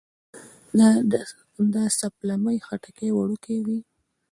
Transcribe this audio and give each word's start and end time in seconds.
د 1.73 1.75
سپلمۍ 1.99 2.57
خټکی 2.65 3.09
وړوکی 3.13 3.57
وي 3.65 3.79